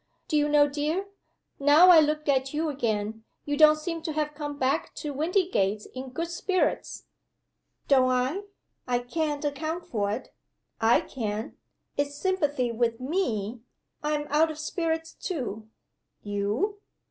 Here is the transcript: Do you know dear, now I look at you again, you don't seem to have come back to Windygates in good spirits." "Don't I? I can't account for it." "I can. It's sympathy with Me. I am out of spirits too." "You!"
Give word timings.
Do 0.27 0.35
you 0.35 0.49
know 0.49 0.67
dear, 0.67 1.09
now 1.59 1.89
I 1.91 1.99
look 1.99 2.27
at 2.27 2.55
you 2.55 2.69
again, 2.69 3.23
you 3.45 3.55
don't 3.55 3.75
seem 3.77 4.01
to 4.01 4.13
have 4.13 4.33
come 4.33 4.57
back 4.57 4.95
to 4.95 5.13
Windygates 5.13 5.85
in 5.93 6.09
good 6.09 6.31
spirits." 6.31 7.05
"Don't 7.87 8.09
I? 8.09 8.41
I 8.87 8.97
can't 8.97 9.45
account 9.45 9.85
for 9.85 10.09
it." 10.09 10.33
"I 10.79 11.01
can. 11.01 11.55
It's 11.97 12.15
sympathy 12.17 12.71
with 12.71 12.99
Me. 12.99 13.61
I 14.01 14.13
am 14.15 14.25
out 14.31 14.49
of 14.49 14.57
spirits 14.57 15.13
too." 15.13 15.69
"You!" 16.23 16.81